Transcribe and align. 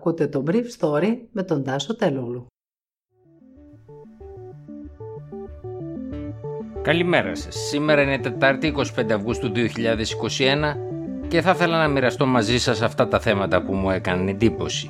Ακούτε 0.00 0.26
το 0.26 0.44
Brief 0.46 0.64
Story 0.78 1.16
με 1.32 1.42
τον 1.42 1.64
Τάσο 1.64 1.96
Τελούλου. 1.96 2.46
Καλημέρα 6.82 7.34
σας. 7.34 7.54
Σήμερα 7.54 8.02
είναι 8.02 8.18
Τετάρτη 8.18 8.74
25 8.98 9.10
Αυγούστου 9.12 9.52
2021 9.54 10.76
και 11.28 11.40
θα 11.40 11.50
ήθελα 11.50 11.78
να 11.78 11.88
μοιραστώ 11.88 12.26
μαζί 12.26 12.58
σας 12.58 12.82
αυτά 12.82 13.08
τα 13.08 13.20
θέματα 13.20 13.62
που 13.62 13.74
μου 13.74 13.90
έκαναν 13.90 14.28
εντύπωση. 14.28 14.88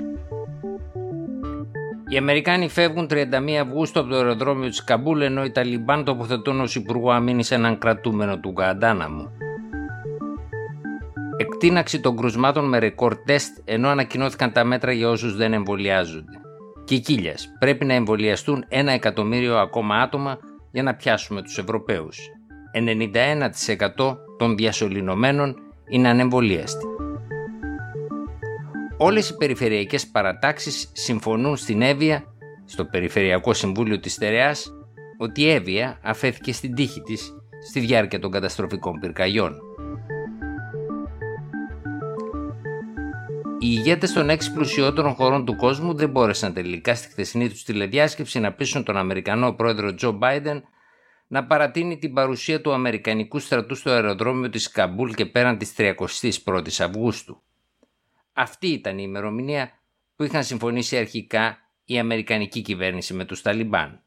Οι 2.08 2.16
Αμερικάνοι 2.16 2.68
φεύγουν 2.68 3.08
31 3.10 3.50
Αυγούστου 3.60 4.00
από 4.00 4.08
το 4.08 4.16
αεροδρόμιο 4.16 4.68
της 4.68 4.84
Καμπούλ 4.84 5.20
ενώ 5.20 5.44
οι 5.44 5.50
Ταλιμπάν 5.50 6.04
τοποθετούν 6.04 6.60
ως 6.60 6.74
Υπουργό 6.74 7.10
Αμήνης 7.10 7.50
έναν 7.50 7.78
κρατούμενο 7.78 8.38
του 8.38 8.50
Γκαντάναμου. 8.50 9.30
Εκτείναξη 11.40 12.00
των 12.00 12.16
κρουσμάτων 12.16 12.68
με 12.68 12.78
ρεκόρ 12.78 13.16
τεστ 13.16 13.58
ενώ 13.64 13.88
ανακοινώθηκαν 13.88 14.52
τα 14.52 14.64
μέτρα 14.64 14.92
για 14.92 15.08
όσους 15.08 15.36
δεν 15.36 15.52
εμβολιάζονται. 15.52 16.40
Κικίλιας. 16.84 17.52
Πρέπει 17.58 17.84
να 17.84 17.94
εμβολιαστούν 17.94 18.64
ένα 18.68 18.92
εκατομμύριο 18.92 19.58
ακόμα 19.58 19.96
άτομα 19.96 20.38
για 20.70 20.82
να 20.82 20.94
πιάσουμε 20.94 21.42
τους 21.42 21.58
Ευρωπαίους. 21.58 22.18
91% 22.72 24.18
των 24.38 24.56
διασωληνωμένων 24.56 25.56
είναι 25.88 26.08
ανεμβολίαστοι. 26.08 26.86
Όλες 28.98 29.28
οι 29.28 29.36
περιφερειακές 29.36 30.06
παρατάξεις 30.06 30.90
συμφωνούν 30.92 31.56
στην 31.56 31.82
Εύβοια, 31.82 32.24
στο 32.64 32.84
Περιφερειακό 32.84 33.52
Συμβούλιο 33.52 34.00
της 34.00 34.12
Στερεάς, 34.12 34.72
ότι 35.18 35.42
η 35.42 35.50
Εύβοια 35.50 35.98
αφέθηκε 36.02 36.52
στην 36.52 36.74
τύχη 36.74 37.00
της 37.00 37.34
στη 37.68 37.80
διάρκεια 37.80 38.18
των 38.18 38.30
καταστροφικών 38.30 38.98
πυρκαγιών. 39.00 39.69
Οι 43.62 43.66
ηγέτες 43.68 44.12
των 44.12 44.30
έξι 44.30 44.52
πλουσιότερων 44.52 45.14
χωρών 45.14 45.44
του 45.44 45.56
κόσμου 45.56 45.94
δεν 45.94 46.10
μπόρεσαν 46.10 46.52
τελικά 46.52 46.94
στη 46.94 47.08
χθεσινή 47.08 47.48
τους 47.48 47.64
τηλεδιάσκεψη 47.64 48.40
να 48.40 48.52
πείσουν 48.52 48.84
τον 48.84 48.96
Αμερικανό 48.96 49.52
πρόεδρο 49.52 49.94
Τζο 49.94 50.12
Μπάιντεν 50.12 50.64
να 51.26 51.46
παρατείνει 51.46 51.98
την 51.98 52.12
παρουσία 52.12 52.60
του 52.60 52.72
Αμερικανικού 52.72 53.38
στρατού 53.38 53.74
στο 53.74 53.90
αεροδρόμιο 53.90 54.50
της 54.50 54.70
Καμπούλ 54.70 55.10
και 55.10 55.26
πέραν 55.26 55.58
της 55.58 55.74
31ης 55.76 56.80
Αυγούστου. 56.80 57.42
Αυτή 58.32 58.66
ήταν 58.66 58.98
η 58.98 59.04
ημερομηνία 59.06 59.70
που 60.16 60.24
είχαν 60.24 60.44
συμφωνήσει 60.44 60.96
αρχικά 60.96 61.58
η 61.84 61.98
Αμερικανική 61.98 62.62
κυβέρνηση 62.62 63.14
με 63.14 63.24
τους 63.24 63.42
Ταλιμπάν. 63.42 64.02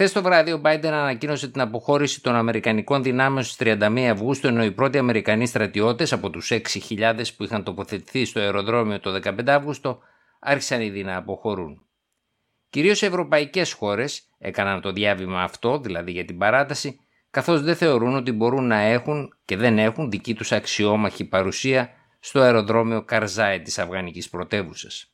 Χθες 0.00 0.12
το 0.12 0.22
βράδυ, 0.22 0.52
ο 0.52 0.60
Biden 0.64 0.86
ανακοίνωσε 0.86 1.48
την 1.48 1.60
αποχώρηση 1.60 2.22
των 2.22 2.34
Αμερικανικών 2.34 3.02
δυνάμεων 3.02 3.44
στις 3.44 3.56
31 3.56 3.98
Αυγούστου, 3.98 4.46
ενώ 4.46 4.64
οι 4.64 4.72
πρώτοι 4.72 4.98
Αμερικανοί 4.98 5.46
στρατιώτες 5.46 6.12
από 6.12 6.30
τους 6.30 6.50
6.000 6.52 7.14
που 7.36 7.44
είχαν 7.44 7.64
τοποθετηθεί 7.64 8.24
στο 8.24 8.40
αεροδρόμιο 8.40 9.00
το 9.00 9.20
15 9.24 9.48
Αύγουστο 9.48 9.98
άρχισαν 10.38 10.80
ήδη 10.80 11.02
να 11.02 11.16
αποχωρούν. 11.16 11.82
Κυρίως 12.70 13.02
ευρωπαϊκές 13.02 13.72
χώρες 13.72 14.28
έκαναν 14.38 14.80
το 14.80 14.92
διάβημα 14.92 15.42
αυτό, 15.42 15.78
δηλαδή 15.78 16.10
για 16.10 16.24
την 16.24 16.38
παράταση, 16.38 17.00
καθώς 17.30 17.62
δεν 17.62 17.76
θεωρούν 17.76 18.16
ότι 18.16 18.32
μπορούν 18.32 18.66
να 18.66 18.78
έχουν 18.78 19.34
και 19.44 19.56
δεν 19.56 19.78
έχουν 19.78 20.10
δική 20.10 20.34
τους 20.34 20.52
αξιόμαχη 20.52 21.24
παρουσία 21.24 21.90
στο 22.18 22.40
αεροδρόμιο 22.40 23.02
Καρζάι 23.02 23.60
της 23.60 23.78
Αφγανικής 23.78 24.28
πρωτεύουσας. 24.28 25.12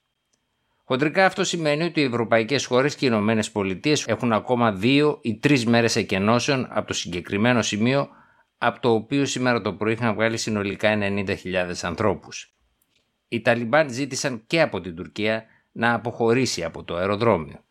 Χοντρικά 0.87 1.27
αυτό 1.27 1.45
σημαίνει 1.45 1.85
ότι 1.85 2.01
οι 2.01 2.05
ευρωπαϊκές 2.05 2.67
χώρες 2.67 2.95
και 2.95 3.05
οι 3.05 3.09
Ηνωμένες 3.13 3.51
Πολιτείες 3.51 4.07
έχουν 4.07 4.33
ακόμα 4.33 4.73
δύο 4.73 5.19
ή 5.23 5.39
τρεις 5.39 5.67
μέρες 5.67 5.97
εκκενώσεων 5.97 6.67
από 6.71 6.87
το 6.87 6.93
συγκεκριμένο 6.93 7.63
σημείο 7.63 8.09
από 8.59 8.81
το 8.81 8.91
οποίο 8.91 9.25
σήμερα 9.25 9.61
το 9.61 9.73
πρωί 9.73 9.93
είχαν 9.93 10.15
βγάλει 10.15 10.37
συνολικά 10.37 10.99
90.000 11.01 11.75
ανθρώπους. 11.83 12.55
Οι 13.29 13.41
Ταλιμπάν 13.41 13.91
ζήτησαν 13.91 14.43
και 14.47 14.61
από 14.61 14.81
την 14.81 14.97
Τουρκία 14.97 15.45
να 15.73 15.95
αποχωρήσει 15.95 16.65
από 16.65 16.85
το 16.85 16.97
αεροδρόμιο. 16.97 17.65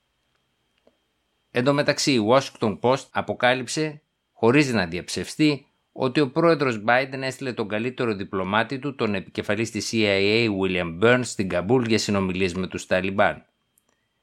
Εν 1.51 1.63
τω 1.63 1.73
μεταξύ 1.73 2.11
η 2.11 2.27
Washington 2.29 2.79
Post 2.79 3.05
αποκάλυψε, 3.11 4.01
χωρίς 4.31 4.73
να 4.73 4.85
διαψευστεί, 4.85 5.67
ότι 5.93 6.19
ο 6.19 6.29
πρόεδρος 6.29 6.83
Biden 6.87 7.21
έστειλε 7.21 7.53
τον 7.53 7.67
καλύτερο 7.67 8.13
διπλωμάτη 8.13 8.79
του, 8.79 8.95
τον 8.95 9.15
επικεφαλής 9.15 9.71
της 9.71 9.89
CIA 9.93 10.47
William 10.61 11.03
Burns 11.03 11.21
στην 11.23 11.49
Καμπούλ 11.49 11.83
για 11.87 11.97
συνομιλίες 11.97 12.53
με 12.53 12.67
τους 12.67 12.85
Ταλιμπάν. 12.85 13.45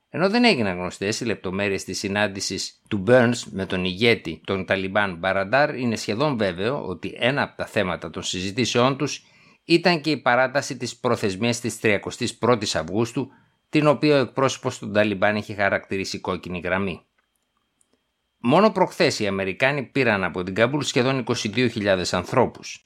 Ενώ 0.09 0.31
δεν 0.31 0.45
έγιναν 0.45 0.77
γνωστές 0.77 1.21
οι 1.21 1.25
λεπτομέρειες 1.25 1.85
της 1.85 1.99
συνάντησης 1.99 2.81
του 2.89 3.05
Burns 3.07 3.43
με 3.51 3.67
τον 3.67 3.85
ηγέτη 3.85 4.41
των 4.45 4.65
Ταλιμπάν 4.65 5.17
Μπαραντάρ, 5.17 5.79
είναι 5.79 5.97
σχεδόν 5.97 6.37
βέβαιο 6.37 6.87
ότι 6.87 7.15
ένα 7.19 7.43
από 7.43 7.57
τα 7.57 7.67
θέματα 7.67 8.11
των 8.11 8.23
συζητήσεών 8.23 8.97
τους 8.97 9.25
ήταν 9.65 10.01
και 10.01 10.11
η 10.11 10.17
παράταση 10.17 10.77
της 10.77 10.97
προθεσμίας 10.97 11.61
της 11.61 11.79
31ης 11.83 12.75
Αυγούστου, 12.75 13.29
την 13.69 13.87
οποία 13.87 14.17
ο 14.17 14.21
εκπρόσωπος 14.21 14.79
των 14.79 14.93
Ταλιμπάν 14.93 15.37
είχε 15.37 15.55
χαρακτηρίσει 15.55 16.19
κόκκινη 16.19 16.61
γραμμή. 16.61 17.05
Μόνο 18.43 18.71
προχθές 18.71 19.19
οι 19.19 19.27
Αμερικάνοι 19.27 19.83
πήραν 19.83 20.25
από 20.25 20.43
την 20.43 20.55
Καμπούλ 20.55 20.81
σχεδόν 20.81 21.25
22.000 21.27 22.03
ανθρώπους. 22.11 22.85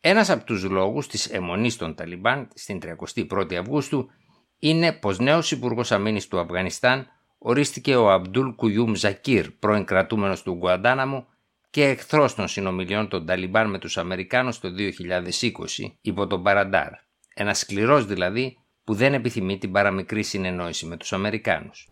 Ένας 0.00 0.30
από 0.30 0.44
τους 0.44 0.64
λόγους 0.64 1.06
της 1.06 1.26
εμμονής 1.26 1.76
των 1.76 1.94
Ταλιμπάν 1.94 2.48
στην 2.54 2.80
31η 2.82 3.54
Αυγούστου 3.54 4.10
είναι 4.58 4.92
πως 4.92 5.18
νέος 5.18 5.50
υπουργός 5.50 5.92
Αμήνης 5.92 6.28
του 6.28 6.38
Αφγανιστάν 6.38 7.06
ορίστηκε 7.38 7.96
ο 7.96 8.10
Αμπτούλ 8.10 8.48
Κουιούμ 8.48 8.94
Ζακίρ, 8.94 9.50
πρώην 9.50 9.84
κρατούμενος 9.84 10.42
του 10.42 10.54
Γκουαντάναμου 10.54 11.26
και 11.70 11.84
εχθρός 11.84 12.34
των 12.34 12.48
συνομιλιών 12.48 13.08
των 13.08 13.26
Ταλιμπάν 13.26 13.70
με 13.70 13.78
τους 13.78 13.98
Αμερικάνους 13.98 14.58
το 14.58 14.68
2020 14.68 15.96
υπό 16.00 16.26
τον 16.26 16.42
Παραντάρ. 16.42 16.90
Ένας 17.34 17.58
σκληρός 17.58 18.06
δηλαδή 18.06 18.58
που 18.84 18.94
δεν 18.94 19.14
επιθυμεί 19.14 19.58
την 19.58 19.72
παραμικρή 19.72 20.22
συνεννόηση 20.22 20.86
με 20.86 20.96
τους 20.96 21.12
Αμερικάνους. 21.12 21.88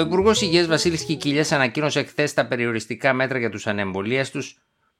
Ο 0.00 0.02
Υπουργός 0.02 0.40
Υγείας 0.40 0.66
Βασίλης 0.66 1.04
Κικίλια 1.04 1.46
ανακοίνωσε 1.50 2.02
χθες 2.02 2.34
τα 2.34 2.46
περιοριστικά 2.46 3.12
μέτρα 3.12 3.38
για 3.38 3.50
τους 3.50 3.66
ανεμβολίαστου, 3.66 4.40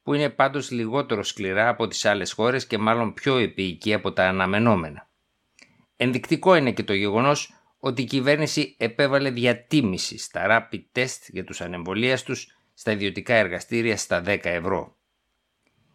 που 0.03 0.15
είναι 0.15 0.29
πάντως 0.29 0.71
λιγότερο 0.71 1.23
σκληρά 1.23 1.69
από 1.69 1.87
τις 1.87 2.05
άλλες 2.05 2.33
χώρες 2.33 2.67
και 2.67 2.79
μάλλον 2.79 3.15
πιο 3.15 3.37
επίοικη 3.37 3.95
από 3.95 4.13
τα 4.13 4.29
αναμενόμενα. 4.29 5.09
Ενδεικτικό 5.97 6.55
είναι 6.55 6.73
και 6.73 6.83
το 6.83 6.95
γεγονός 6.95 7.53
ότι 7.79 8.03
η 8.03 8.05
κυβέρνηση 8.05 8.77
επέβαλε 8.79 9.31
διατίμηση 9.31 10.19
στα 10.19 10.47
rapid 10.49 10.99
test 10.99 11.19
για 11.29 11.45
τους 11.45 11.61
ανεμβολίαστους 11.61 12.57
στα 12.75 12.93
ιδιωτικά 12.93 13.35
εργαστήρια 13.35 13.97
στα 13.97 14.23
10 14.27 14.39
ευρώ. 14.43 14.97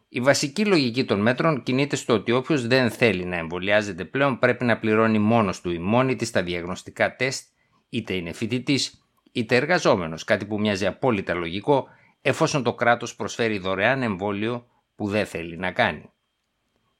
Η 0.10 0.20
βασική 0.20 0.66
λογική 0.66 1.06
των 1.06 1.20
μέτρων 1.20 1.64
κινείται 1.64 1.96
στο 1.96 2.14
ότι 2.14 2.32
όποιος 2.32 2.68
δεν 2.68 2.92
θέλει 2.92 3.26
να 3.26 3.36
εμβολιάζεται 3.36 4.06
πλέον 4.06 4.40
πρέπει 4.40 4.66
να 4.66 4.78
πληρώνει 4.78 5.20
μόνος 5.20 5.62
του 5.62 5.72
ή 5.72 5.80
μόνη 5.80 6.16
της 6.16 6.32
τα 6.32 6.44
διαγνωστικά 6.44 7.16
τεστ 7.16 7.54
είτε 7.90 8.14
είναι 8.14 8.34
φοιτητής 8.34 9.06
είτε 9.32 9.56
εργαζόμενος, 9.56 10.24
κάτι 10.24 10.46
που 10.46 10.60
μοιάζει 10.60 10.86
απόλυτα 10.86 11.34
λογικό 11.34 11.88
εφόσον 12.22 12.64
το 12.64 12.74
κράτος 12.74 13.16
προσφέρει 13.16 13.58
δωρεάν 13.58 14.02
εμβόλιο 14.02 14.68
που 14.96 15.08
δεν 15.08 15.26
θέλει 15.26 15.58
να 15.58 15.72
κάνει. 15.72 16.10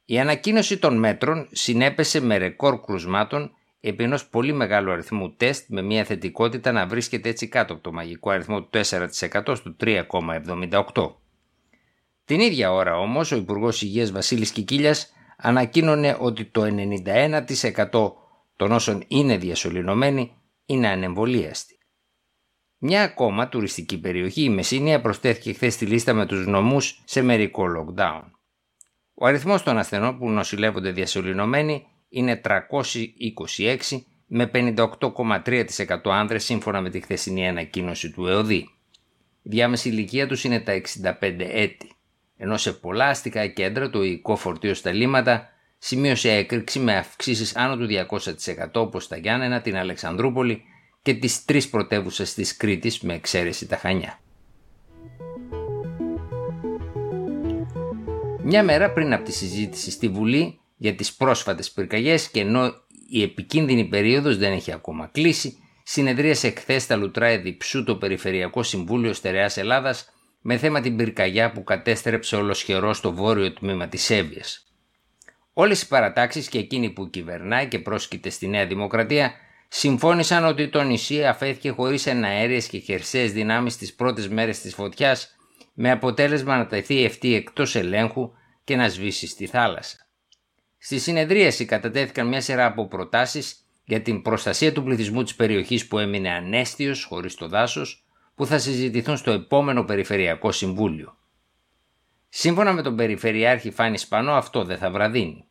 Η 0.06 0.20
ανακοίνωση 0.20 0.78
των 0.78 0.98
μέτρων 0.98 1.48
συνέπεσε 1.52 2.22
με 2.22 2.38
ρεκόρ 2.38 2.80
κρουσμάτων 2.80 3.52
επί 3.80 4.04
ενός 4.04 4.28
πολύ 4.28 4.54
μεγάλου 4.54 4.92
αριθμού 4.92 5.36
τεστ 5.36 5.66
με 5.70 5.82
μια 5.82 6.04
θετικότητα 6.04 6.72
να 6.72 6.88
βρίσκεται 6.88 7.30
έτσι 7.30 7.48
κάτω 7.48 7.74
από 7.74 7.82
το 7.82 7.92
μαγικό 7.92 8.30
αριθμό 8.30 8.62
του 8.62 8.70
4% 8.72 9.56
στο 9.56 9.76
3,78%. 9.80 11.16
Την 12.26 12.40
ίδια 12.40 12.72
ώρα 12.72 12.98
όμως 12.98 13.32
ο 13.32 13.36
Υπουργός 13.36 13.82
Υγείας 13.82 14.12
Βασίλης 14.12 14.52
Κικίλιας 14.52 15.14
ανακοίνωνε 15.38 16.18
ότι 16.20 16.46
το 16.46 16.64
91% 16.64 18.12
των 18.56 18.72
όσων 18.72 19.04
είναι 19.08 19.38
διασωληνωμένοι 19.38 20.32
είναι 20.66 20.88
ανεμβολίαστη. 20.88 21.78
Μια 22.78 23.04
ακόμα 23.04 23.48
τουριστική 23.48 24.00
περιοχή, 24.00 24.44
η 24.44 24.50
Μεσίνια, 24.50 25.02
προσθέθηκε 25.02 25.54
χθες 25.54 25.74
στη 25.74 25.86
λίστα 25.86 26.14
με 26.14 26.26
τους 26.26 26.48
νομούς 26.48 27.02
σε 27.06 27.22
μερικό 27.22 27.66
lockdown. 27.78 28.22
Ο 29.14 29.26
αριθμός 29.26 29.64
των 29.64 29.78
ασθενών 29.78 30.18
που 30.18 30.30
νοσηλεύονται 30.30 30.92
διασωληνωμένοι 30.92 31.88
είναι 32.10 32.42
326 32.44 34.02
με 34.28 34.52
58,3% 34.54 35.66
άνδρες 36.04 36.44
σύμφωνα 36.44 36.82
με 36.82 36.90
τη 36.90 37.00
χθεσινή 37.00 37.48
ανακοίνωση 37.48 38.12
του 38.12 38.28
ΕΟΔΗ. 38.28 38.70
Η 39.42 39.50
διάμεση 39.50 39.90
ηλικία 39.90 40.28
τους 40.28 40.44
είναι 40.44 40.60
τα 40.60 40.74
65 40.74 41.36
έτη, 41.40 41.92
ενώ 42.38 42.58
σε 42.58 42.74
πολλά 42.74 43.06
αστικά 43.06 43.48
κέντρα 43.48 43.90
το 43.90 44.04
οικό 44.04 44.36
φορτίο 44.36 44.74
στα 44.74 44.92
λίμματα 44.92 45.50
σημείωσε 45.86 46.32
έκρηξη 46.32 46.80
με 46.80 46.98
αυξήσεις 46.98 47.56
άνω 47.56 47.78
του 47.78 47.88
200% 48.10 48.68
όπως 48.74 49.04
στα 49.04 49.18
Γιάννενα, 49.18 49.62
την 49.62 49.78
Αλεξανδρούπολη 49.78 50.62
και 51.02 51.14
τις 51.14 51.46
τρεις 51.46 51.70
πρωτεύουσες 51.70 52.34
της 52.34 52.58
Κρήτης 52.58 53.00
με 53.00 53.14
εξαίρεση 53.14 53.68
τα 53.68 53.78
Χανιά. 53.78 54.20
Μια 58.44 58.64
μέρα 58.64 58.92
πριν 58.92 59.14
από 59.14 59.24
τη 59.24 59.32
συζήτηση 59.32 59.92
στη 59.92 60.08
Βουλή 60.08 60.60
για 60.78 60.96
τις 60.96 61.14
πρόσφατες 61.14 61.72
πυρκαγιές 61.72 62.30
και 62.30 62.40
ενώ 62.40 62.74
η 63.10 63.22
επικίνδυνη 63.22 63.86
περίοδος 63.86 64.38
δεν 64.38 64.52
έχει 64.52 64.72
ακόμα 64.72 65.10
κλείσει, 65.12 65.58
συνεδρίασε 65.84 66.50
χθες 66.50 66.84
στα 66.84 66.96
Λουτρά 66.96 67.38
Διψού 67.38 67.84
το 67.84 67.96
Περιφερειακό 67.96 68.64
Συμβούλιο 68.64 69.14
Στερεάς 69.14 69.58
Ελλάδας 69.58 70.10
με 70.42 70.58
θέμα 70.58 70.82
την 70.82 70.96
πυρκαγιά 70.96 71.52
που 71.52 71.64
κατέστρεψε 71.64 72.36
ολοσχερό 72.36 72.94
στο 72.94 73.14
βόρειο 73.14 73.54
τμήμα 73.54 73.88
της 73.88 74.10
Εύβοιας. 74.10 74.66
Όλες 75.58 75.82
οι 75.82 75.88
παρατάξεις 75.88 76.48
και 76.50 76.58
εκείνοι 76.58 76.90
που 76.90 77.10
κυβερνάει 77.10 77.68
και 77.68 77.80
πρόσκειται 77.80 78.30
στη 78.30 78.48
Νέα 78.48 78.66
Δημοκρατία 78.66 79.34
συμφώνησαν 79.68 80.46
ότι 80.46 80.70
το 80.70 80.82
νησί 80.82 81.26
αφέθηκε 81.26 81.70
χωρίς 81.70 82.06
εναέριες 82.06 82.68
και 82.68 82.78
χερσαίες 82.78 83.32
δυνάμεις 83.32 83.78
τις 83.78 83.94
πρώτες 83.94 84.28
μέρες 84.28 84.62
της 84.62 84.74
φωτιάς 84.74 85.36
με 85.74 85.92
αποτέλεσμα 85.92 86.58
να 86.58 86.68
τεθεί 86.68 87.06
αυτή 87.06 87.34
εκτός 87.34 87.76
ελέγχου 87.76 88.32
και 88.64 88.76
να 88.76 88.88
σβήσει 88.90 89.28
στη 89.28 89.48
θάλασσα. 89.48 89.98
Στη 90.78 91.00
συνεδρίαση 91.00 91.66
κατατέθηκαν 91.66 92.28
μια 92.28 92.42
σειρά 92.42 92.66
από 92.66 92.88
προτάσεις 92.88 93.66
για 93.86 94.02
την 94.02 94.22
προστασία 94.22 94.72
του 94.72 94.84
πληθυσμού 94.84 95.24
της 95.24 95.36
περιοχής 95.36 95.88
που 95.88 96.00
έμεινε 96.00 96.30
ανέστιος 96.30 97.04
χωρίς 97.04 97.36
το 97.36 97.48
δάσος 97.48 98.06
που 98.36 98.46
θα 98.46 98.58
συζητηθούν 98.58 99.18
στο 99.18 99.32
επόμενο 99.32 99.84
Περιφερειακό 99.84 100.52
Συμβούλιο. 100.52 101.18
Σύμφωνα 102.38 102.74
με 102.74 102.82
τον 102.82 102.96
Περιφερειάρχη 102.96 103.72
Φάνης 103.72 104.02
Σπανό 104.02 104.32
αυτό 104.32 104.64
δεν 104.64 104.78
θα 104.78 104.92
βραδύνει. 104.92 105.46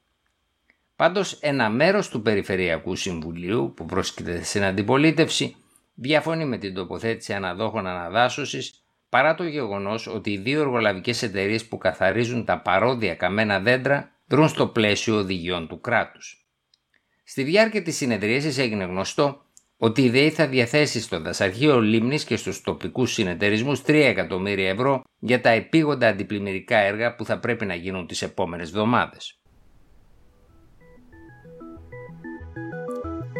Πάντως 0.97 1.33
ένα 1.33 1.71
μέρος 1.71 2.09
του 2.09 2.23
Περιφερειακού 2.23 2.97
Συμβουλίου 2.97 3.73
που 3.77 3.85
πρόσκειται 3.85 4.43
στην 4.43 4.65
αντιπολίτευση 4.65 5.57
διαφωνεί 5.95 6.45
με 6.45 6.59
την 6.59 6.75
τοποθέτηση 6.75 7.33
αναδόχων 7.33 7.87
αναδάσωσης 7.87 8.85
παρά 9.09 9.35
το 9.35 9.45
γεγονός 9.45 10.07
ότι 10.07 10.31
οι 10.31 10.39
δύο 10.39 10.61
εργολαβικές 10.61 11.23
εταιρείες 11.23 11.65
που 11.65 11.79
καθαρίζουν 11.79 12.45
τα 12.45 12.61
παρόδια 12.61 13.15
καμένα 13.15 13.61
δέντρα 13.61 14.11
δρούν 14.27 14.49
στο 14.49 14.67
πλαίσιο 14.67 15.17
οδηγιών 15.17 15.69
του 15.69 15.81
κράτους. 15.81 16.47
Στη 17.25 17.43
διάρκεια 17.43 17.83
της 17.83 17.97
συνεδρίασης 17.97 18.59
έγινε 18.59 18.85
γνωστό 18.85 19.45
ότι 19.85 20.03
η 20.03 20.11
ΔΕΗ 20.11 20.31
θα 20.31 20.47
διαθέσει 20.47 21.01
στο 21.01 21.21
δασαρχείο 21.21 21.81
Λίμνης 21.81 22.25
και 22.25 22.37
στους 22.37 22.61
τοπικούς 22.61 23.13
συνεταιρισμούς 23.13 23.81
3 23.81 23.89
εκατομμύρια 23.89 24.69
ευρώ 24.69 25.03
για 25.19 25.41
τα 25.41 25.51
επίγοντα 25.51 26.09
αντιπλημμυρικά 26.09 26.77
έργα 26.77 27.15
που 27.15 27.25
θα 27.25 27.39
πρέπει 27.39 27.67
να 27.67 27.75
γίνουν 27.75 28.07
τις 28.07 28.23
επόμενες 28.23 28.69
εβδομάδες. 28.69 29.39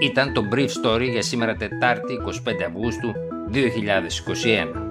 Ήταν 0.01 0.33
το 0.33 0.49
Brief 0.53 0.69
Story 0.83 1.09
για 1.11 1.23
σήμερα 1.23 1.55
Τετάρτη 1.57 2.19
25 2.47 2.63
Αυγούστου 2.67 3.13
2021. 3.53 4.84